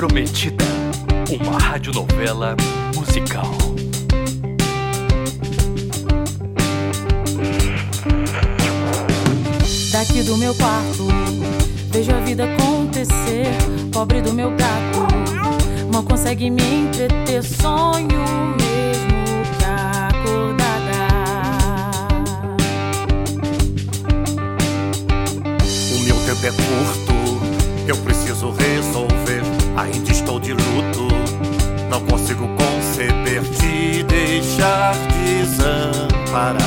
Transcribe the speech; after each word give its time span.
Prometida, 0.00 0.64
uma 1.28 1.58
radionovela 1.58 2.56
musical. 2.96 3.44
Daqui 9.92 10.22
do 10.22 10.38
meu 10.38 10.54
quarto, 10.54 11.06
vejo 11.92 12.12
a 12.12 12.20
vida 12.20 12.44
acontecer. 12.46 13.44
Pobre 13.92 14.22
do 14.22 14.32
meu 14.32 14.48
gato, 14.52 15.06
não 15.92 16.02
consegue 16.02 16.48
me 16.48 16.62
entreter. 16.62 17.42
Sonho 17.42 18.56
mesmo 18.56 19.42
que 19.58 19.64
acordada. 19.66 21.08
O 25.94 25.98
meu 26.04 26.16
tempo 26.24 26.46
é 26.46 26.52
curto, 26.52 27.12
eu 27.86 27.96
preciso 27.98 28.50
resolver. 28.52 29.19
Ainda 29.80 30.12
estou 30.12 30.38
de 30.38 30.52
luto, 30.52 31.08
não 31.88 32.04
consigo 32.04 32.46
conceber 32.48 33.42
te 33.42 34.02
deixar 34.02 34.94
desamparada. 35.24 36.60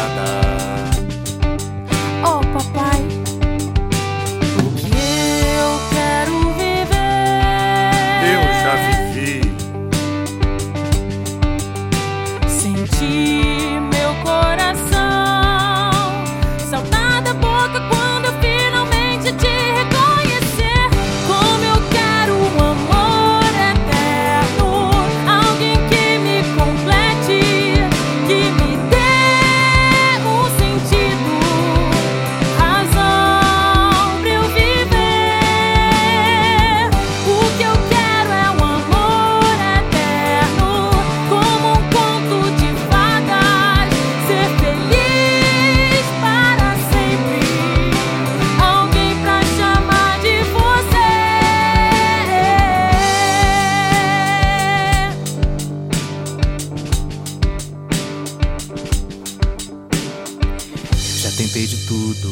Tentei 61.35 61.65
de 61.65 61.77
tudo. 61.87 62.29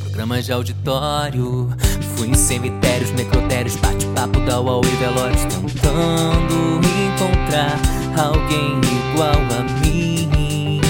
Programas 0.00 0.46
de 0.46 0.52
auditório. 0.52 1.68
Fui 2.16 2.28
em 2.28 2.34
cemitérios, 2.34 3.10
necrotérios, 3.12 3.76
bate-papo 3.76 4.40
da 4.40 4.58
e 4.58 4.96
velórios. 4.96 5.42
Tentando 5.42 6.80
encontrar 7.06 7.78
alguém 8.16 8.80
igual 9.10 9.34
a 9.34 9.80
mim. 9.80 10.80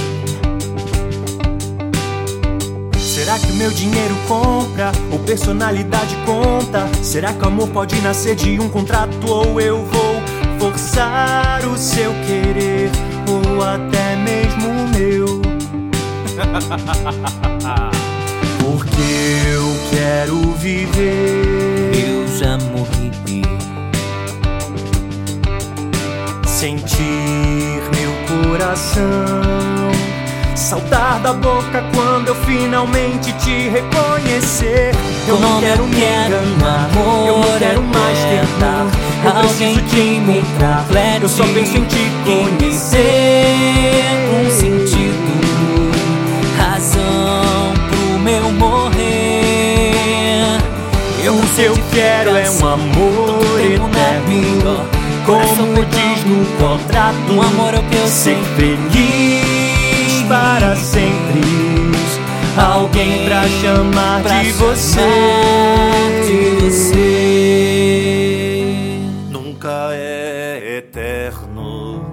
Será 2.99 3.39
que 3.39 3.53
o 3.53 3.55
meu 3.55 3.71
dinheiro 3.71 4.15
compra 4.29 4.93
ou 5.11 5.19
personalidade 5.21 6.15
conta? 6.27 6.87
Será 7.03 7.33
que 7.33 7.43
o 7.43 7.49
amor 7.49 7.69
pode 7.69 8.01
nascer 8.03 8.37
de 8.37 8.61
um 8.61 8.69
contrato 8.69 9.27
ou 9.27 9.61
eu 9.61 9.85
vou 9.87 10.23
forçar 10.59 11.65
o 11.65 11.77
seu 11.79 12.13
querer 12.27 12.91
ou 13.29 13.63
até? 13.63 13.94
Porque 18.61 19.03
eu 19.53 19.77
quero 19.91 20.53
viver, 20.53 21.91
Eu 21.93 22.29
já 22.39 22.57
morri. 22.59 23.13
sentir 26.47 27.83
meu 27.93 28.13
coração 28.49 29.75
saltar 30.75 31.21
da 31.21 31.33
boca 31.33 31.83
quando 31.95 32.29
eu 32.29 32.35
finalmente 32.47 33.33
te 33.35 33.69
reconhecer. 33.69 34.93
Eu 35.29 35.39
não 35.39 35.61
quero 35.61 35.85
me 35.85 35.95
um 35.95 35.99
enganar, 35.99 36.89
eu 37.27 37.37
não 37.39 37.59
quero 37.59 37.83
mais 37.83 38.19
eterno, 38.19 38.49
tentar. 38.59 38.87
Eu 39.25 39.33
preciso 39.41 39.81
te 39.89 40.01
encontrar. 40.01 40.85
Eu 41.21 41.29
só 41.29 41.45
penso 41.45 41.77
em 41.77 41.85
te 41.85 42.11
conhecer. 42.25 43.05
Que 51.55 51.63
eu 51.63 51.75
quero 51.93 52.37
é 52.37 52.51
um 52.51 52.67
amor 52.67 53.61
eterno. 53.61 54.85
Como 55.25 55.85
diz 55.85 56.25
no 56.25 56.45
contrato, 56.59 57.33
um 57.33 57.41
amor 57.41 57.75
é 57.75 57.79
que 57.79 57.95
eu 57.97 58.09
ser 58.09 58.35
sou. 58.35 58.45
feliz 58.57 60.23
para 60.29 60.75
sempre. 60.75 61.41
Alguém 62.57 63.25
pra 63.27 63.47
chamar 63.49 64.25
de 64.25 64.51
você. 64.51 64.99
chamar 64.99 66.25
de 66.27 66.57
você. 66.65 66.99
nunca 69.31 69.91
é 69.93 70.79
eterno. 70.79 72.05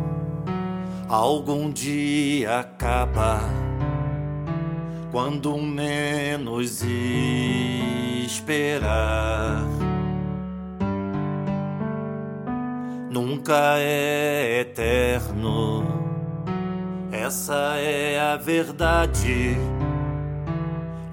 Algum 1.09 1.71
dia 1.71 2.59
acaba. 2.59 3.41
Quando 5.11 5.57
menos 5.57 6.83
esperar. 8.31 9.65
Nunca 13.09 13.75
é 13.77 14.61
eterno. 14.61 15.85
Essa 17.11 17.75
é 17.77 18.19
a 18.19 18.37
verdade. 18.37 19.57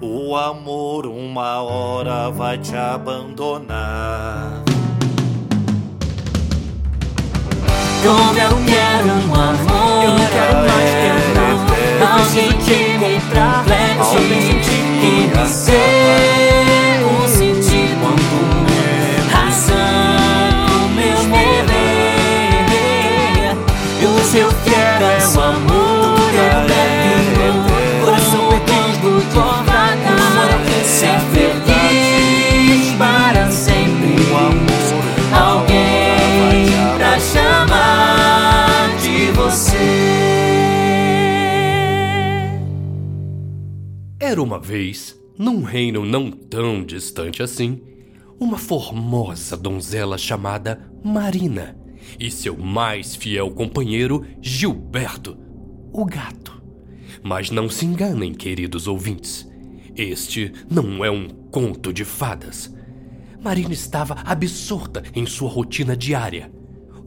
O 0.01 0.35
amor 0.35 1.05
uma 1.05 1.61
hora 1.61 2.29
vai 2.31 2.57
te 2.57 2.75
abandonar. 2.75 4.63
Eu 8.01 8.13
não 8.13 8.65
quero 8.65 9.11
um 9.11 9.33
amor 9.33 10.03
Eu 10.05 10.15
quero 10.31 10.57
mais 10.69 10.89
tentar. 11.01 11.49
Eu 11.99 12.07
Alguém 12.07 12.51
que 12.59 12.97
me 12.97 13.17
encontrar. 13.17 13.59
complete, 13.59 14.09
te 14.09 14.69
que 14.69 15.07
me 15.07 15.29
conhecer. 15.31 16.68
Vez, 44.69 45.19
num 45.35 45.63
reino 45.63 46.05
não 46.05 46.29
tão 46.29 46.83
distante 46.83 47.41
assim, 47.41 47.81
uma 48.39 48.55
formosa 48.55 49.57
donzela 49.57 50.15
chamada 50.15 50.79
Marina 51.03 51.75
e 52.19 52.29
seu 52.29 52.55
mais 52.55 53.15
fiel 53.15 53.49
companheiro 53.49 54.23
Gilberto, 54.39 55.35
o 55.91 56.05
gato. 56.05 56.61
Mas 57.23 57.49
não 57.49 57.67
se 57.67 57.83
enganem, 57.83 58.31
queridos 58.31 58.85
ouvintes. 58.87 59.49
Este 59.95 60.53
não 60.69 61.03
é 61.03 61.09
um 61.09 61.27
conto 61.27 61.91
de 61.91 62.05
fadas. 62.05 62.71
Marina 63.41 63.73
estava 63.73 64.21
absorta 64.23 65.01
em 65.15 65.25
sua 65.25 65.49
rotina 65.49 65.97
diária. 65.97 66.51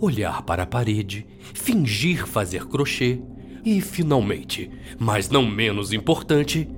Olhar 0.01 0.43
para 0.43 0.65
a 0.65 0.67
parede, 0.67 1.25
fingir 1.55 2.27
fazer 2.27 2.67
crochê 2.67 3.21
e, 3.65 3.81
finalmente, 3.81 4.69
mas 4.99 5.31
não 5.31 5.47
menos 5.47 5.93
importante, 5.93 6.69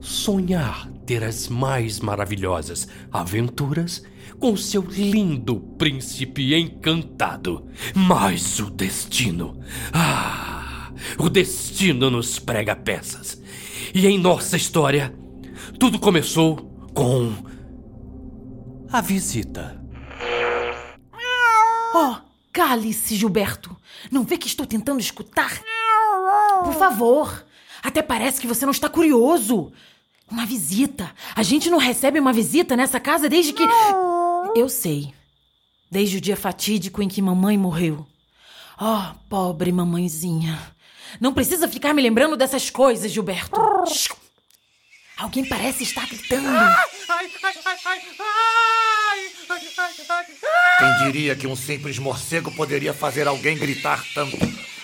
sonhar 0.00 0.88
ter 1.06 1.22
as 1.24 1.48
mais 1.48 2.00
maravilhosas 2.00 2.88
aventuras 3.12 4.02
com 4.38 4.56
seu 4.56 4.82
lindo 4.82 5.60
príncipe 5.78 6.54
encantado. 6.54 7.66
Mas 7.94 8.58
o 8.58 8.70
destino. 8.70 9.60
Ah! 9.92 10.92
O 11.18 11.28
destino 11.28 12.10
nos 12.10 12.38
prega 12.38 12.76
peças. 12.76 13.40
E 13.94 14.06
em 14.06 14.18
nossa 14.18 14.56
história, 14.56 15.14
tudo 15.78 15.98
começou 15.98 16.56
com. 16.94 17.32
A 18.92 19.00
visita. 19.00 19.80
Oh, 21.94 22.16
cale-se, 22.52 23.16
Gilberto. 23.16 23.76
Não 24.10 24.24
vê 24.24 24.36
que 24.36 24.46
estou 24.46 24.66
tentando 24.66 25.00
escutar? 25.00 25.60
Por 26.64 26.74
favor. 26.74 27.44
Até 27.82 28.02
parece 28.02 28.40
que 28.40 28.46
você 28.46 28.64
não 28.64 28.72
está 28.72 28.88
curioso. 28.88 29.72
Uma 30.30 30.46
visita. 30.46 31.12
A 31.34 31.42
gente 31.42 31.70
não 31.70 31.78
recebe 31.78 32.20
uma 32.20 32.32
visita 32.32 32.76
nessa 32.76 33.00
casa 33.00 33.28
desde 33.28 33.52
que. 33.52 33.62
Eu 34.54 34.68
sei. 34.68 35.12
Desde 35.90 36.18
o 36.18 36.20
dia 36.20 36.36
fatídico 36.36 37.02
em 37.02 37.08
que 37.08 37.20
mamãe 37.20 37.58
morreu. 37.58 38.06
Oh, 38.80 39.14
pobre 39.28 39.72
mamãezinha. 39.72 40.58
Não 41.20 41.34
precisa 41.34 41.68
ficar 41.68 41.92
me 41.92 42.00
lembrando 42.00 42.36
dessas 42.36 42.70
coisas, 42.70 43.10
Gilberto. 43.10 43.60
Alguém 45.18 45.44
parece 45.44 45.82
estar 45.82 46.06
gritando. 46.06 46.48
Quem 50.78 51.04
diria 51.04 51.36
que 51.36 51.46
um 51.46 51.56
simples 51.56 51.98
morcego 51.98 52.50
poderia 52.52 52.94
fazer 52.94 53.26
alguém 53.26 53.58
gritar 53.58 54.02
tanto? 54.14 54.38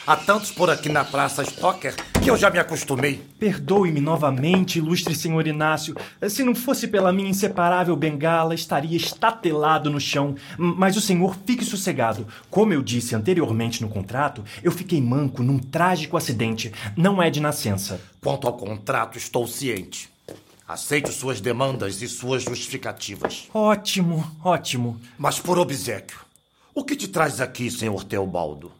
Há 0.06 0.16
tantos 0.16 0.50
por 0.50 0.68
aqui 0.68 0.88
na 0.88 1.04
Praça 1.04 1.44
Stoker 1.44 1.94
que 2.26 2.30
eu 2.30 2.36
já 2.36 2.50
me 2.50 2.58
acostumei. 2.58 3.22
Perdoe-me 3.38 4.00
novamente, 4.00 4.80
ilustre 4.80 5.14
senhor 5.14 5.46
Inácio. 5.46 5.94
Se 6.28 6.42
não 6.42 6.56
fosse 6.56 6.88
pela 6.88 7.12
minha 7.12 7.30
inseparável 7.30 7.94
bengala, 7.94 8.52
estaria 8.52 8.96
estatelado 8.96 9.88
no 9.88 10.00
chão. 10.00 10.34
Mas 10.58 10.96
o 10.96 11.00
senhor 11.00 11.36
fique 11.46 11.64
sossegado. 11.64 12.26
Como 12.50 12.72
eu 12.72 12.82
disse 12.82 13.14
anteriormente 13.14 13.80
no 13.80 13.88
contrato, 13.88 14.42
eu 14.60 14.72
fiquei 14.72 15.00
manco 15.00 15.40
num 15.40 15.60
trágico 15.60 16.16
acidente. 16.16 16.72
Não 16.96 17.22
é 17.22 17.30
de 17.30 17.38
nascença. 17.38 18.00
Quanto 18.20 18.48
ao 18.48 18.54
contrato, 18.54 19.16
estou 19.16 19.46
ciente. 19.46 20.08
Aceito 20.66 21.12
suas 21.12 21.40
demandas 21.40 22.02
e 22.02 22.08
suas 22.08 22.42
justificativas. 22.42 23.48
Ótimo, 23.54 24.28
ótimo. 24.42 25.00
Mas 25.16 25.38
por 25.38 25.60
obsequio, 25.60 26.18
o 26.74 26.82
que 26.82 26.96
te 26.96 27.06
traz 27.06 27.40
aqui, 27.40 27.70
senhor 27.70 28.02
Teobaldo? 28.02 28.72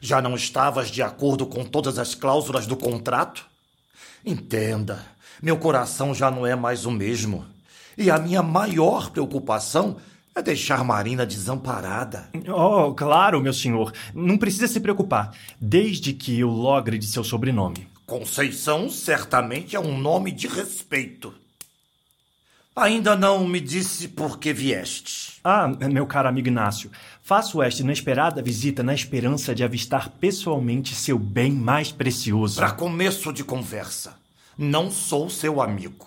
Já 0.00 0.22
não 0.22 0.34
estavas 0.34 0.90
de 0.90 1.02
acordo 1.02 1.46
com 1.46 1.64
todas 1.64 1.98
as 1.98 2.14
cláusulas 2.14 2.66
do 2.66 2.76
contrato? 2.76 3.46
Entenda, 4.24 5.04
meu 5.42 5.56
coração 5.56 6.14
já 6.14 6.30
não 6.30 6.46
é 6.46 6.54
mais 6.54 6.84
o 6.84 6.90
mesmo. 6.90 7.44
E 7.96 8.10
a 8.10 8.18
minha 8.18 8.42
maior 8.42 9.10
preocupação 9.10 9.96
é 10.34 10.42
deixar 10.42 10.84
Marina 10.84 11.26
desamparada. 11.26 12.28
Oh, 12.48 12.94
claro, 12.94 13.40
meu 13.40 13.52
senhor. 13.52 13.92
Não 14.14 14.38
precisa 14.38 14.68
se 14.68 14.80
preocupar, 14.80 15.34
desde 15.60 16.12
que 16.12 16.38
eu 16.38 16.48
logre 16.48 16.96
de 16.96 17.06
seu 17.06 17.24
sobrenome. 17.24 17.88
Conceição 18.06 18.88
certamente 18.88 19.76
é 19.76 19.80
um 19.80 19.98
nome 19.98 20.30
de 20.30 20.46
respeito. 20.46 21.34
Ainda 22.78 23.16
não 23.16 23.46
me 23.46 23.60
disse 23.60 24.08
por 24.08 24.38
que 24.38 24.52
vieste. 24.52 25.40
Ah, 25.42 25.68
meu 25.90 26.06
caro 26.06 26.28
amigo 26.28 26.48
Inácio, 26.48 26.90
faço 27.22 27.62
esta 27.62 27.82
inesperada 27.82 28.42
visita 28.42 28.82
na 28.82 28.94
esperança 28.94 29.54
de 29.54 29.64
avistar 29.64 30.08
pessoalmente 30.20 30.94
seu 30.94 31.18
bem 31.18 31.52
mais 31.52 31.90
precioso. 31.90 32.56
Para 32.60 32.70
começo 32.72 33.32
de 33.32 33.42
conversa, 33.42 34.14
não 34.56 34.90
sou 34.90 35.28
seu 35.28 35.60
amigo. 35.60 36.06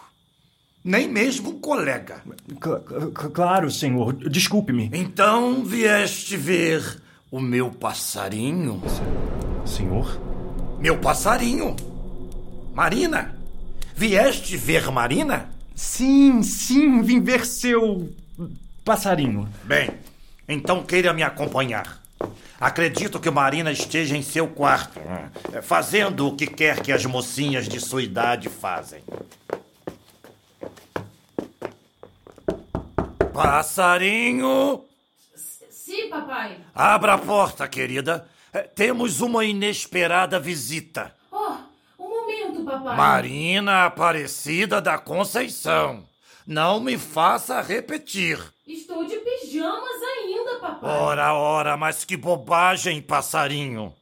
Nem 0.83 1.07
mesmo 1.07 1.59
colega. 1.59 2.23
Cl- 2.62 2.81
cl- 2.88 3.29
claro, 3.31 3.69
senhor. 3.69 4.13
Desculpe-me. 4.13 4.89
Então 4.94 5.63
vieste 5.63 6.35
ver 6.38 7.01
o 7.29 7.39
meu 7.39 7.69
passarinho? 7.69 8.81
Senhor? 9.65 10.19
Meu 10.79 10.97
passarinho! 10.97 11.75
Marina! 12.74 13.35
Vieste 13.95 14.57
ver 14.57 14.89
Marina? 14.91 15.50
Sim, 15.81 16.44
sim, 16.44 17.01
vim 17.01 17.19
ver 17.24 17.44
seu 17.44 18.07
passarinho. 18.86 19.50
Bem, 19.63 19.89
então 20.48 20.83
queira 20.83 21.12
me 21.12 21.24
acompanhar. 21.24 22.00
Acredito 22.60 23.19
que 23.19 23.31
Marina 23.31 23.72
esteja 23.72 24.16
em 24.16 24.22
seu 24.22 24.48
quarto, 24.48 25.00
eh, 25.51 25.60
fazendo 25.63 26.28
o 26.28 26.36
que 26.36 26.45
quer 26.45 26.81
que 26.81 26.92
as 26.92 27.04
mocinhas 27.07 27.68
de 27.68 27.80
sua 27.80 28.04
idade 28.04 28.48
fazem. 28.48 29.01
Passarinho! 33.34 34.86
Sim, 35.36 36.10
papai. 36.10 36.60
Abra 36.75 37.16
a 37.16 37.18
porta, 37.18 37.68
querida. 37.68 38.27
Eh, 38.54 38.62
Temos 38.62 39.19
uma 39.19 39.44
inesperada 39.44 40.39
visita. 40.39 41.12
Papai. 42.63 42.98
Marina 42.98 43.86
Aparecida 43.86 44.81
da 44.81 44.98
Conceição. 44.98 46.04
Não 46.46 46.80
me 46.80 46.98
faça 46.98 47.62
repetir. 47.62 48.40
Estou 48.66 49.06
de 49.06 49.16
pijamas 49.18 50.02
ainda, 50.18 50.60
papai. 50.60 50.90
Ora, 50.90 51.34
ora, 51.34 51.78
mas 51.78 52.04
que 52.04 52.18
bobagem, 52.18 53.02
passarinho. 53.02 53.94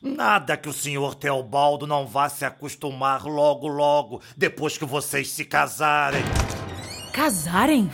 Nada 0.00 0.56
que 0.56 0.68
o 0.68 0.72
senhor 0.72 1.16
Teobaldo 1.16 1.86
não 1.86 2.06
vá 2.06 2.28
se 2.28 2.44
acostumar 2.44 3.24
logo, 3.24 3.66
logo, 3.66 4.22
depois 4.36 4.78
que 4.78 4.84
vocês 4.84 5.28
se 5.30 5.44
casarem. 5.44 6.22
Casarem? 7.12 7.90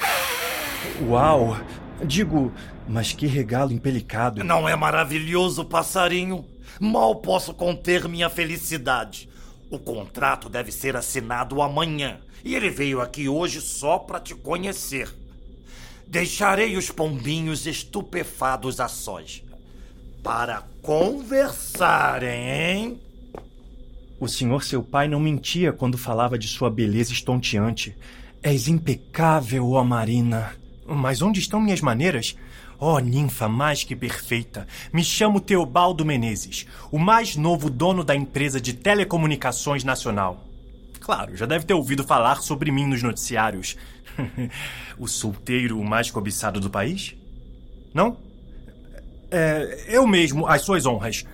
Uau! 1.09 1.57
Digo, 2.05 2.53
mas 2.87 3.13
que 3.13 3.27
regalo 3.27 3.73
empelicado. 3.73 4.45
Não 4.45 4.69
é 4.69 4.77
maravilhoso, 4.77 5.65
passarinho? 5.65 6.45
Mal 6.79 7.17
posso 7.17 7.55
conter 7.55 8.07
minha 8.07 8.29
felicidade. 8.29 9.29
O 9.71 9.79
contrato 9.79 10.49
deve 10.49 10.71
ser 10.71 10.97
assinado 10.97 11.61
amanhã 11.63 12.21
e 12.45 12.55
ele 12.55 12.71
veio 12.71 13.01
aqui 13.01 13.29
hoje 13.29 13.61
só 13.61 13.99
para 13.99 14.21
te 14.21 14.35
conhecer. 14.35 15.13
Deixarei 16.07 16.77
os 16.77 16.91
pombinhos 16.91 17.67
estupefados 17.67 18.79
a 18.79 18.89
sós 18.89 19.43
para 20.23 20.63
conversarem, 20.83 22.51
hein? 22.51 23.01
O 24.21 24.29
senhor, 24.29 24.63
seu 24.63 24.83
pai, 24.83 25.09
não 25.09 25.19
mentia 25.19 25.73
quando 25.73 25.99
falava 25.99 26.39
de 26.39 26.47
sua 26.47 26.71
beleza 26.71 27.13
estonteante. 27.13 27.97
És 28.43 28.69
impecável, 28.69 29.71
ó 29.73 29.83
Marina. 29.83 30.55
Mas 30.87 31.23
onde 31.23 31.41
estão 31.41 31.61
minhas 31.61 31.81
maneiras? 31.81 32.37
Ó 32.79 32.99
ninfa 32.99 33.49
mais 33.49 33.85
que 33.85 33.95
perfeita, 33.95 34.67
me 34.93 35.05
chamo 35.05 35.41
Teobaldo 35.41 36.05
Menezes, 36.05 36.67
o 36.91 36.99
mais 36.99 37.37
novo 37.37 37.71
dono 37.71 38.03
da 38.03 38.15
empresa 38.15 38.61
de 38.61 38.73
telecomunicações 38.73 39.85
nacional. 39.85 40.45
Claro, 41.01 41.37
já 41.37 41.47
deve 41.47 41.67
ter 41.67 41.75
ouvido 41.75 42.03
falar 42.03 42.41
sobre 42.43 42.71
mim 42.71 42.87
nos 42.87 43.03
noticiários. 43.03 43.77
o 44.99 45.07
solteiro 45.07 45.83
mais 45.85 46.11
cobiçado 46.11 46.61
do 46.61 46.71
país? 46.71 47.15
Não? 47.93 48.17
É, 49.31 49.85
eu 49.89 50.07
mesmo, 50.07 50.47
às 50.47 50.63
suas 50.63 50.87
honras. 50.87 51.25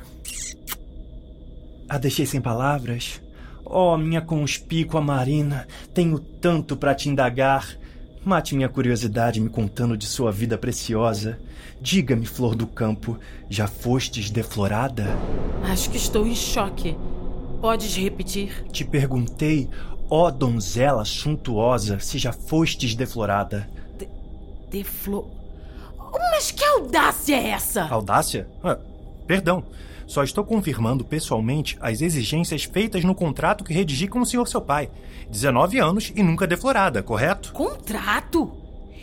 A 1.88 1.98
deixei 1.98 2.26
sem 2.26 2.40
palavras. 2.40 3.20
Oh, 3.64 3.96
minha 3.96 4.20
conspícua 4.20 5.00
Marina, 5.00 5.68
tenho 5.94 6.18
tanto 6.18 6.76
para 6.76 6.94
te 6.94 7.08
indagar. 7.08 7.78
Mate 8.24 8.54
minha 8.54 8.68
curiosidade 8.68 9.40
me 9.40 9.48
contando 9.48 9.96
de 9.96 10.06
sua 10.06 10.30
vida 10.30 10.58
preciosa. 10.58 11.38
Diga-me, 11.80 12.26
flor 12.26 12.54
do 12.54 12.66
campo, 12.66 13.18
já 13.48 13.66
fostes 13.66 14.30
deflorada? 14.30 15.06
Acho 15.64 15.88
que 15.88 15.96
estou 15.96 16.26
em 16.26 16.34
choque. 16.34 16.96
Podes 17.62 17.96
repetir? 17.96 18.66
Te 18.70 18.84
perguntei, 18.84 19.68
ó 20.10 20.30
donzela 20.30 21.04
suntuosa, 21.04 21.98
se 21.98 22.18
já 22.18 22.32
fostes 22.32 22.94
deflorada. 22.94 23.68
Deflo. 24.70 25.30
Mas 26.12 26.50
que 26.50 26.64
audácia 26.64 27.36
é 27.36 27.48
essa? 27.48 27.84
Audácia? 27.84 28.46
Ah, 28.62 28.78
perdão. 29.30 29.62
Só 30.08 30.24
estou 30.24 30.44
confirmando 30.44 31.04
pessoalmente 31.04 31.78
as 31.80 32.00
exigências 32.00 32.64
feitas 32.64 33.04
no 33.04 33.14
contrato 33.14 33.62
que 33.62 33.72
redigi 33.72 34.08
com 34.08 34.18
o 34.20 34.26
senhor 34.26 34.48
seu 34.48 34.60
pai. 34.60 34.90
19 35.30 35.78
anos 35.78 36.12
e 36.16 36.22
nunca 36.22 36.48
deflorada, 36.48 37.00
correto? 37.00 37.52
Contrato? 37.52 38.50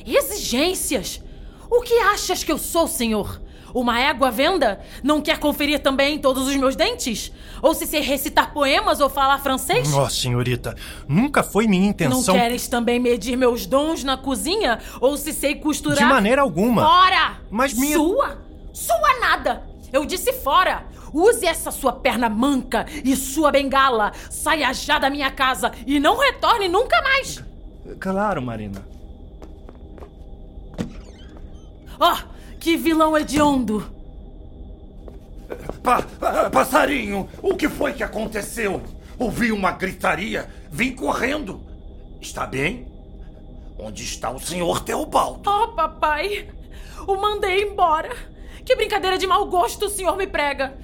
Exigências? 0.05 1.23
O 1.69 1.81
que 1.81 1.93
achas 1.99 2.43
que 2.43 2.51
eu 2.51 2.57
sou, 2.57 2.87
senhor? 2.89 3.41
Uma 3.73 4.01
égua 4.01 4.27
à 4.27 4.31
venda? 4.31 4.81
Não 5.01 5.21
quer 5.21 5.39
conferir 5.39 5.79
também 5.79 6.19
todos 6.19 6.45
os 6.45 6.55
meus 6.57 6.75
dentes? 6.75 7.31
Ou 7.61 7.73
se 7.73 7.85
sei 7.85 8.01
recitar 8.01 8.51
poemas 8.51 8.99
ou 8.99 9.09
falar 9.09 9.37
francês? 9.39 9.93
Ó, 9.93 10.09
senhorita, 10.09 10.75
nunca 11.07 11.41
foi 11.41 11.67
minha 11.67 11.83
Não 11.83 11.89
intenção. 11.89 12.35
queres 12.35 12.67
também 12.67 12.99
medir 12.99 13.37
meus 13.37 13.65
dons 13.65 14.03
na 14.03 14.17
cozinha? 14.17 14.79
Ou 14.99 15.15
se 15.15 15.31
sei 15.31 15.55
costurar? 15.55 15.99
De 15.99 16.03
maneira 16.05 16.41
alguma. 16.41 16.85
Fora! 16.85 17.37
Mas 17.49 17.73
minha- 17.73 17.95
Sua? 17.95 18.41
Sua 18.73 19.19
nada! 19.21 19.63
Eu 19.91 20.05
disse 20.05 20.33
fora! 20.33 20.85
Use 21.13 21.45
essa 21.45 21.71
sua 21.71 21.93
perna 21.93 22.27
manca 22.29 22.85
e 23.03 23.15
sua 23.15 23.49
bengala. 23.51 24.11
Saia 24.29 24.73
já 24.73 24.99
da 24.99 25.09
minha 25.09 25.31
casa 25.31 25.71
e 25.85 25.99
não 25.99 26.17
retorne 26.17 26.67
nunca 26.67 27.01
mais! 27.01 27.43
Claro, 27.99 28.41
Marina. 28.41 28.85
Oh, 31.99 32.17
que 32.59 32.75
vilão 32.77 33.17
hediondo! 33.17 33.95
Pa 35.81 36.01
pa- 36.01 36.49
passarinho, 36.49 37.29
o 37.41 37.55
que 37.55 37.69
foi 37.69 37.93
que 37.93 38.03
aconteceu? 38.03 38.83
Ouvi 39.17 39.51
uma 39.51 39.71
gritaria, 39.71 40.49
vim 40.69 40.93
correndo. 40.93 41.61
Está 42.21 42.45
bem? 42.45 42.85
Onde 43.79 44.03
está 44.03 44.29
o 44.29 44.39
senhor 44.39 44.81
Teobaldo? 44.81 45.49
Oh, 45.49 45.69
papai! 45.69 46.49
O 47.07 47.15
mandei 47.15 47.63
embora! 47.63 48.09
Que 48.67 48.75
brincadeira 48.75 49.17
de 49.17 49.25
mau 49.25 49.45
gosto 49.45 49.85
o 49.85 49.89
senhor 49.89 50.17
me 50.17 50.27
prega! 50.27 50.77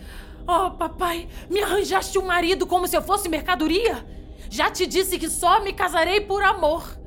Oh, 0.47 0.71
papai, 0.71 1.27
me 1.49 1.61
arranjaste 1.61 2.17
um 2.17 2.25
marido 2.25 2.65
como 2.65 2.87
se 2.87 2.95
eu 2.95 3.01
fosse 3.01 3.27
mercadoria? 3.27 4.05
Já 4.49 4.71
te 4.71 4.87
disse 4.87 5.19
que 5.19 5.29
só 5.29 5.61
me 5.61 5.73
casarei 5.73 6.21
por 6.21 6.41
amor. 6.41 6.97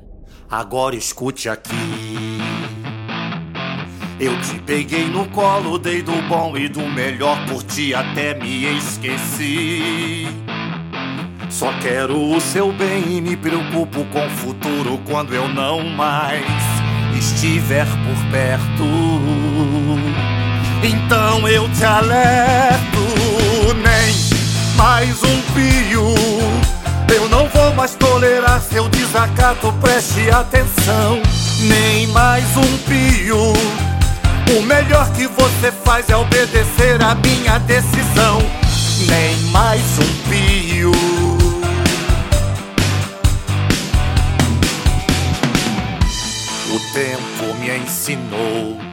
Agora 0.47 0.95
escute 0.95 1.49
aqui. 1.49 1.73
Eu 4.19 4.39
te 4.39 4.59
peguei 4.59 5.07
no 5.07 5.27
colo, 5.29 5.79
dei 5.79 6.03
do 6.03 6.21
bom 6.29 6.55
e 6.55 6.69
do 6.69 6.81
melhor 6.81 7.43
por 7.47 7.63
ti, 7.63 7.95
até 7.95 8.35
me 8.35 8.65
esqueci. 8.77 10.27
Só 11.49 11.73
quero 11.79 12.21
o 12.21 12.39
seu 12.39 12.71
bem 12.71 13.17
e 13.17 13.21
me 13.21 13.35
preocupo 13.35 14.05
com 14.13 14.27
o 14.27 14.29
futuro 14.29 15.01
quando 15.07 15.33
eu 15.33 15.49
não 15.49 15.83
mais 15.89 16.45
estiver 17.17 17.87
por 17.87 18.31
perto. 18.31 20.36
Então 20.83 21.47
eu 21.47 21.67
te 21.69 21.83
alerto, 21.83 22.99
nem 23.75 24.75
mais 24.75 25.23
um 25.23 25.41
pio. 25.53 26.13
Eu 27.13 27.27
não 27.29 27.47
vou 27.49 27.73
mais 27.73 27.95
tolerar 27.95 28.61
seu 28.61 28.87
desacato, 28.89 29.73
preste 29.81 30.29
atenção. 30.29 31.21
Nem 31.61 32.07
mais 32.07 32.45
um 32.55 32.77
pio. 32.79 33.53
O 34.55 34.61
melhor 34.61 35.11
que 35.13 35.27
você 35.27 35.71
faz 35.83 36.09
é 36.09 36.15
obedecer 36.15 37.01
a 37.01 37.15
minha 37.15 37.57
decisão. 37.59 38.39
Nem 39.07 39.35
mais 39.51 39.81
um 39.99 40.29
pio. 40.29 40.91
O 46.69 46.79
tempo 46.93 47.53
me 47.59 47.77
ensinou 47.77 48.86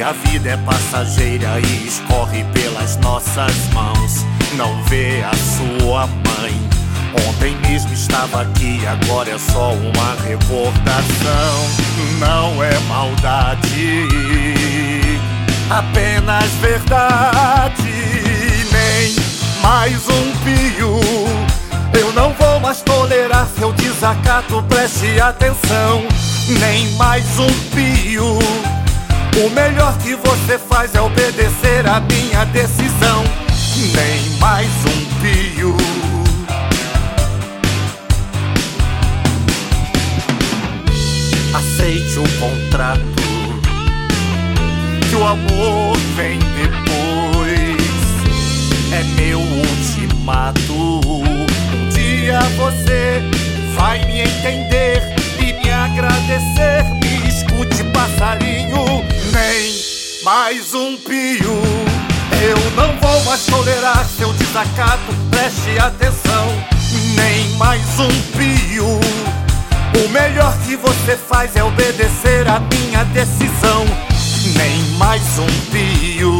a 0.00 0.12
vida 0.12 0.50
é 0.50 0.56
passageira 0.58 1.60
e 1.60 1.86
escorre 1.86 2.44
pelas 2.54 2.96
nossas 2.98 3.52
mãos. 3.74 4.24
Não 4.54 4.82
vê 4.84 5.22
a 5.22 5.32
sua 5.34 6.06
mãe. 6.06 6.68
Ontem 7.28 7.54
mesmo 7.68 7.92
estava 7.92 8.42
aqui, 8.42 8.80
agora 8.86 9.30
é 9.30 9.38
só 9.38 9.72
uma 9.72 10.14
recordação. 10.24 11.52
Não 12.18 12.62
é 12.62 12.78
maldade, 12.88 14.08
apenas 15.68 16.48
verdade. 16.60 17.82
Nem 18.72 19.16
mais 19.60 20.08
um 20.08 20.32
pio. 20.44 21.00
Eu 21.98 22.12
não 22.14 22.32
vou 22.32 22.60
mais 22.60 22.80
tolerar 22.80 23.46
seu 23.58 23.72
desacato, 23.74 24.62
preste 24.68 25.20
atenção. 25.20 26.06
Nem 26.60 26.90
mais 26.92 27.26
um 27.38 27.52
pio. 27.74 28.38
O 29.44 29.50
melhor 29.50 29.98
que 29.98 30.14
você 30.14 30.56
faz 30.56 30.94
é 30.94 31.00
obedecer 31.00 31.84
a 31.88 31.98
minha 31.98 32.44
decisão. 32.44 33.24
Nem 33.92 34.38
mais 34.38 34.68
um 34.86 35.04
pio. 35.20 35.76
Aceite 41.52 42.20
o 42.20 42.38
contrato. 42.38 43.00
Que 45.10 45.16
o 45.16 45.26
amor 45.26 45.96
vem 46.14 46.38
depois. 46.38 47.82
É 48.92 49.02
meu 49.20 49.40
ultimato. 49.40 50.72
Um 50.72 51.88
dia 51.88 52.38
você 52.56 53.20
vai 53.74 54.04
me 54.04 54.20
entender 54.20 55.02
e 55.40 55.52
me 55.52 55.68
agradecer. 55.68 56.84
Me 57.02 57.28
escute, 57.28 57.82
passarinho. 57.92 58.91
Mais 60.24 60.72
um 60.72 60.96
pio. 60.98 61.50
Eu 62.40 62.70
não 62.76 62.96
vou 63.00 63.24
mais 63.24 63.44
tolerar 63.44 64.04
seu 64.04 64.32
desacato. 64.34 65.12
Preste 65.30 65.76
atenção. 65.80 66.46
Nem 67.16 67.56
mais 67.56 67.82
um 67.98 68.08
pio. 68.30 68.86
O 69.98 70.08
melhor 70.10 70.56
que 70.64 70.76
você 70.76 71.16
faz 71.16 71.56
é 71.56 71.64
obedecer 71.64 72.46
a 72.46 72.60
minha 72.60 73.04
decisão. 73.06 73.84
Nem 74.56 74.96
mais 74.96 75.22
um 75.40 75.70
pio. 75.72 76.38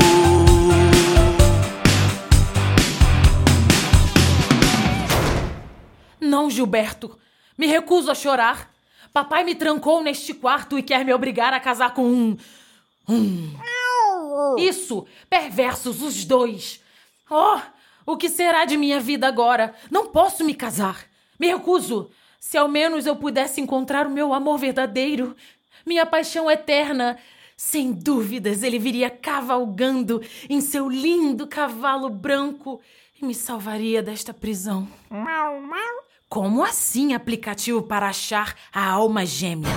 Não, 6.20 6.48
Gilberto. 6.48 7.18
Me 7.58 7.66
recuso 7.66 8.12
a 8.12 8.14
chorar. 8.14 8.70
Papai 9.12 9.42
me 9.42 9.56
trancou 9.56 10.04
neste 10.04 10.32
quarto 10.32 10.78
e 10.78 10.84
quer 10.84 11.04
me 11.04 11.12
obrigar 11.12 11.52
a 11.52 11.58
casar 11.58 11.92
com 11.94 12.04
um. 12.04 12.36
Um. 13.08 13.52
Isso! 14.58 15.06
Perversos 15.28 16.02
os 16.02 16.24
dois! 16.24 16.80
Oh! 17.30 17.58
O 18.04 18.16
que 18.16 18.28
será 18.28 18.64
de 18.64 18.76
minha 18.76 18.98
vida 18.98 19.28
agora? 19.28 19.74
Não 19.90 20.08
posso 20.08 20.44
me 20.44 20.54
casar. 20.54 21.04
Me 21.38 21.48
recuso. 21.48 22.10
Se 22.40 22.58
ao 22.58 22.68
menos 22.68 23.06
eu 23.06 23.14
pudesse 23.14 23.60
encontrar 23.60 24.06
o 24.06 24.10
meu 24.10 24.34
amor 24.34 24.58
verdadeiro, 24.58 25.36
minha 25.86 26.04
paixão 26.04 26.50
eterna. 26.50 27.16
Sem 27.56 27.92
dúvidas, 27.92 28.64
ele 28.64 28.78
viria 28.78 29.08
cavalgando 29.08 30.20
em 30.50 30.60
seu 30.60 30.88
lindo 30.88 31.46
cavalo 31.46 32.10
branco 32.10 32.80
e 33.20 33.24
me 33.24 33.34
salvaria 33.34 34.02
desta 34.02 34.34
prisão. 34.34 34.88
Como 36.28 36.64
assim 36.64 37.14
aplicativo 37.14 37.82
para 37.82 38.08
achar 38.08 38.56
a 38.72 38.84
alma 38.84 39.24
gêmea? 39.24 39.70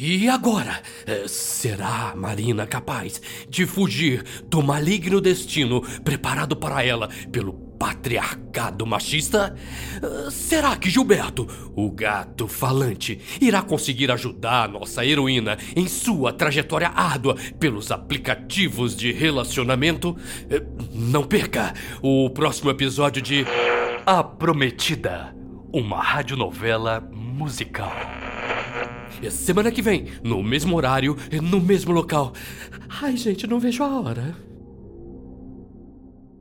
E 0.00 0.28
agora? 0.28 0.80
Eh, 1.06 1.24
Será 1.26 2.14
Marina 2.14 2.68
capaz 2.68 3.20
de 3.48 3.66
fugir 3.66 4.22
do 4.44 4.62
maligno 4.62 5.20
destino 5.20 5.80
preparado 6.04 6.54
para 6.54 6.84
ela 6.84 7.08
pelo 7.32 7.52
patriarcado 7.52 8.86
machista? 8.86 9.56
Eh, 10.00 10.30
Será 10.30 10.76
que 10.76 10.88
Gilberto, 10.88 11.48
o 11.74 11.90
gato 11.90 12.46
falante, 12.46 13.18
irá 13.40 13.60
conseguir 13.60 14.12
ajudar 14.12 14.66
a 14.66 14.68
nossa 14.68 15.04
heroína 15.04 15.58
em 15.74 15.88
sua 15.88 16.32
trajetória 16.32 16.90
árdua 16.94 17.34
pelos 17.58 17.90
aplicativos 17.90 18.94
de 18.94 19.10
relacionamento? 19.10 20.16
Eh, 20.48 20.62
Não 20.92 21.24
perca 21.24 21.74
o 22.00 22.30
próximo 22.30 22.70
episódio 22.70 23.20
de 23.20 23.44
A 24.06 24.22
Prometida, 24.22 25.34
uma 25.72 26.00
radionovela 26.00 27.00
musical. 27.12 27.90
É 29.22 29.30
Semana 29.30 29.70
que 29.70 29.82
vem, 29.82 30.06
no 30.22 30.42
mesmo 30.42 30.76
horário, 30.76 31.16
no 31.42 31.60
mesmo 31.60 31.92
local. 31.92 32.32
Ai, 32.88 33.16
gente, 33.16 33.46
não 33.46 33.58
vejo 33.58 33.82
a 33.82 34.00
hora. 34.00 34.47